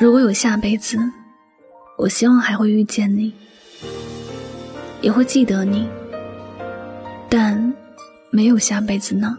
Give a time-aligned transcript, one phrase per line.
[0.00, 0.98] 如果有下辈子，
[1.98, 3.34] 我希望还会遇见你，
[5.02, 5.86] 也会记得你。
[7.28, 7.74] 但
[8.30, 9.36] 没有下辈子呢？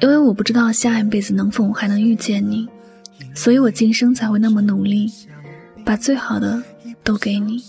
[0.00, 2.66] 因为我不知道下一辈子能否还能遇见你，
[3.34, 5.12] 所以我今生才会那么努力，
[5.84, 6.62] 把最好的
[7.04, 7.62] 都给你。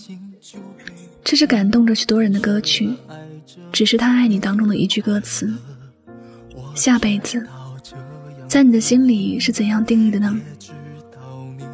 [1.22, 2.96] 这是感动着许多人的歌曲，
[3.70, 5.54] 只是他爱你当中的一句歌词。
[6.74, 7.46] 下辈子，
[8.48, 10.34] 在你的心里是怎样定义的呢？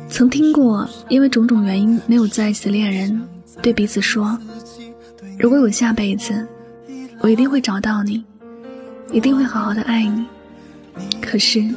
[0.08, 3.22] 曾听过，因为种种原因没有在一起的恋人，
[3.60, 4.38] 对彼此说
[5.38, 6.46] ：“如果有下辈子，
[7.20, 8.24] 我一定会找到你，
[9.12, 10.24] 一定会好好的爱你。”
[11.20, 11.68] 可是，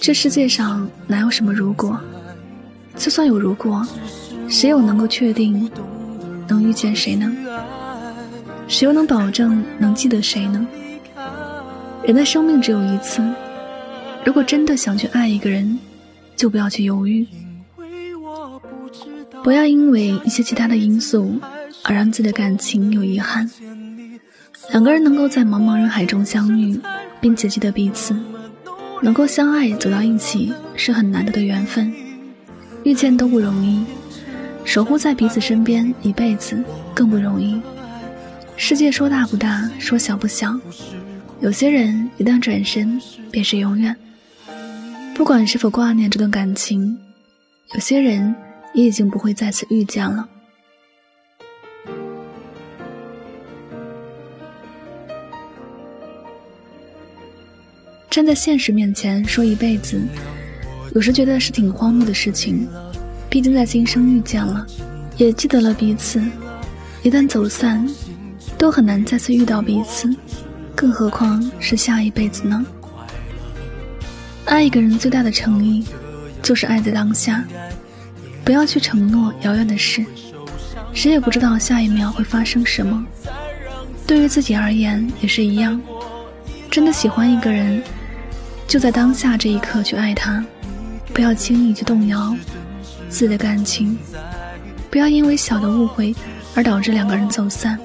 [0.00, 1.98] 这世界上哪有什么如果？
[2.96, 3.86] 就算有如果，
[4.48, 5.70] 谁又能够确定
[6.48, 7.30] 能遇见谁呢？
[8.66, 10.66] 谁又能保证能记得谁呢？
[12.06, 13.22] 人的生命只有一次，
[14.24, 15.78] 如果真的想去爱一个人，
[16.36, 17.26] 就不要去犹豫，
[19.42, 21.38] 不要因为一些其他的因素
[21.82, 23.50] 而让自己的感情有遗憾。
[24.70, 26.80] 两个人能够在茫茫人海中相遇。
[27.24, 28.14] 并且记得彼此
[29.00, 31.90] 能够相爱走到一起是很难得的缘分，
[32.82, 33.82] 遇见都不容易，
[34.62, 37.62] 守护在彼此身边一辈子更不容易。
[38.58, 40.54] 世界说大不大，说小不小，
[41.44, 42.98] 有些人一旦转身
[43.30, 43.94] 便是永远。
[45.14, 46.98] 不管是否挂念这段感情，
[47.74, 48.34] 有些人
[48.72, 50.26] 也已经不会再次遇见了。
[58.08, 60.00] 站在现实面前说一辈子，
[60.94, 62.66] 有时觉得是挺荒谬的事情。
[63.28, 64.66] 毕竟在今生遇见了，
[65.18, 66.22] 也记得了彼此，
[67.02, 67.86] 一旦走散，
[68.56, 70.08] 都很难再次遇到彼此，
[70.74, 72.64] 更何况是下一辈子呢？
[74.44, 75.84] 爱一个人最大的诚意，
[76.42, 77.44] 就是爱在当下，
[78.44, 80.04] 不要去承诺遥远的事，
[80.92, 83.04] 谁也不知道下一秒会发生什么。
[84.06, 85.80] 对于自己而言也是一样，
[86.70, 87.82] 真的喜欢一个人。
[88.66, 90.44] 就在当下这一刻去爱他，
[91.12, 92.34] 不要轻易去动摇
[93.08, 93.96] 自己的感情，
[94.90, 96.14] 不要因为小的误会
[96.54, 97.78] 而导致两个人走散。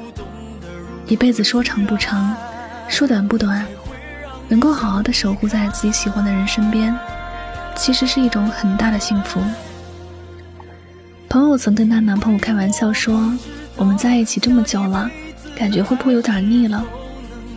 [1.08, 2.36] 一辈子说长不长，
[2.90, 3.64] 说短不短，
[4.48, 6.94] 能够好好的守护在自己喜欢的人身边，
[7.76, 9.40] 其实是一种很大的幸福。
[11.30, 13.32] 朋友曾跟她男朋友开玩笑说
[13.78, 15.10] ：“我们在一起这么久了，
[15.56, 16.84] 感觉会不会有点腻了？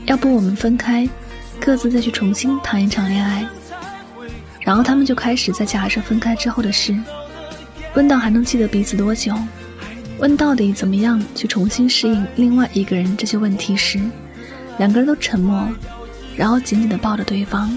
[0.04, 1.08] 要不我们分开？”
[1.58, 3.46] 各自再去重新谈一场恋爱，
[4.60, 6.94] 然后他们就开始在假设分开之后的事，
[7.94, 9.32] 问到还能记得彼此多久，
[10.18, 14.00] 问到底怎么样去重新适应另外一个人这些问题时，
[14.82, 15.68] 两个人都沉默，
[16.36, 17.70] 然后紧紧地抱着对方。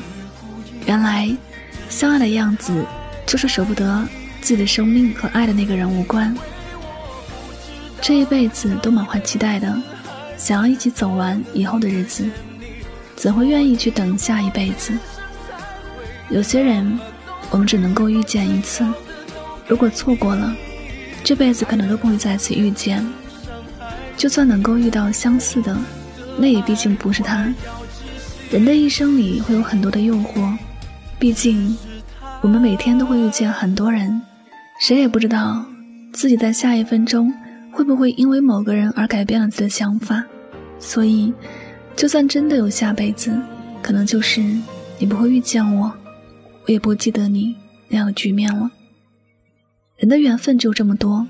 [0.88, 1.32] 原来，
[1.88, 2.84] 相爱的样子
[3.28, 4.04] 就是舍不得
[4.42, 6.36] 自己的生命和爱的那个人无关，
[8.02, 9.80] 这一辈子都满怀期待的，
[10.36, 12.28] 想要一起走完以后的日子。
[13.16, 14.92] 怎会愿意去等下一辈子？
[16.32, 17.00] 有些人，
[17.52, 18.84] 我们只能够遇见一次，
[19.68, 20.52] 如果错过了，
[21.24, 23.06] 这辈子可能都不会再次遇见。
[24.18, 25.78] 就算能够遇到相似的，
[26.38, 27.54] 那也毕竟不是他。
[28.52, 30.58] 人的一生里会有很多的诱惑，
[31.20, 31.78] 毕竟
[32.42, 34.22] 我们每天都会遇见很多人，
[34.80, 35.66] 谁也不知道
[36.14, 37.34] 自己在下一分钟
[37.72, 40.24] 会不会因为某个人而改变了自己的想法，
[40.80, 41.34] 所以。
[41.96, 43.34] 就算真的有下辈子，
[43.82, 44.42] 可能就是
[45.00, 45.90] 你不会遇见我，
[46.66, 47.56] 我也不记得你
[47.88, 48.70] 那样的局面了。
[49.96, 51.26] 人的缘分就这么多，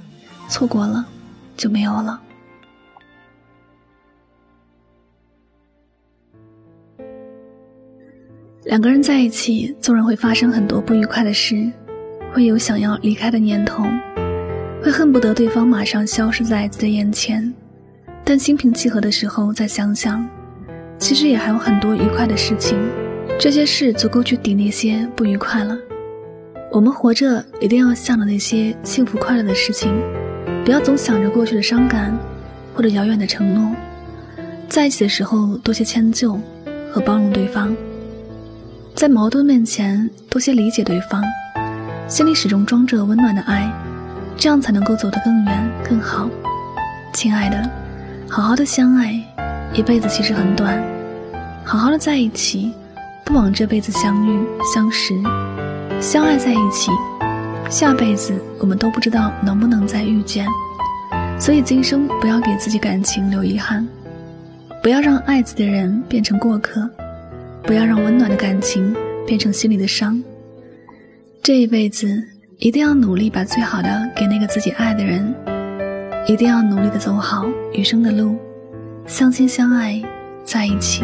[0.50, 1.06] 错过了
[1.56, 2.20] 就没有了。
[8.66, 11.72] 两个人在一起，纵然会发生很多不愉快的事，
[12.34, 13.84] 会有想要离开的念头，
[14.81, 17.54] 会恨不得对方马上消失在自己的眼前，
[18.24, 20.28] 但心平气和的时候再想想。
[20.98, 22.75] 其实也还有很多愉快的事情，
[23.39, 25.78] 这些事足够去抵那些不愉快了。
[26.72, 29.94] 我们活着一定要向着那些幸福快乐的事情，
[30.63, 32.18] 不要总想着过去的伤感
[32.74, 33.75] 或者遥远的承诺。
[34.68, 36.39] 在一起的时候多些迁就
[36.92, 37.75] 和包容对方，
[38.95, 41.21] 在矛盾面前多些理解对方，
[42.07, 43.69] 心里始终装着温暖的爱，
[44.38, 46.30] 这样才能够走得更远更好。
[47.13, 47.69] 亲爱的，
[48.30, 49.21] 好好的相爱。
[49.74, 50.81] 一辈子其实很短，
[51.65, 52.71] 好好的在一起，
[53.25, 54.39] 不枉这辈子相遇、
[54.74, 55.13] 相识、
[56.00, 56.89] 相爱在一起。
[57.69, 60.48] 下辈子我们都不知道能不能再遇见，
[61.38, 63.86] 所以今生不要给自己感情留遗憾，
[64.81, 66.89] 不要让爱自己的人变成过客，
[67.65, 68.95] 不要让温暖的感情
[69.25, 70.21] 变成心里的伤。
[71.41, 72.23] 这一辈子
[72.59, 75.33] 一定要努力把最好的给那个自己爱的人，
[76.27, 78.38] 一定要努力的走好余生的路，
[79.07, 80.01] 相亲相爱
[80.44, 81.03] 在一起。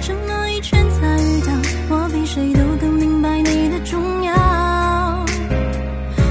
[0.00, 1.52] 这么一圈才遇到，
[1.90, 5.26] 我比谁都更明白你的重要。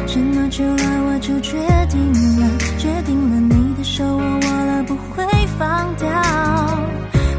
[0.06, 1.58] 这么久了，我就决
[1.90, 2.00] 定
[2.40, 2.48] 了，
[2.78, 5.24] 决定了你的手我握了不会
[5.60, 6.08] 放掉。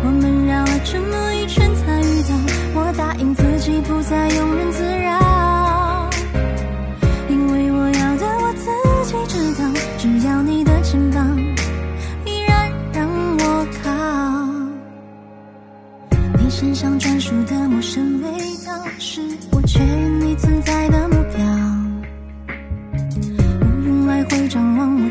[0.04, 2.34] 我们绕了这么一圈才遇到，
[2.74, 5.07] 我答应自己不再庸人自扰，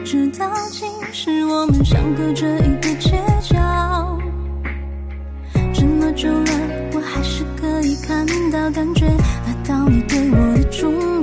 [0.10, 3.12] 直到今时我们相隔着一个街
[3.42, 4.18] 角。
[5.74, 6.52] 这么久了，
[6.94, 11.17] 我还是可以看到、感觉得到你对我的重。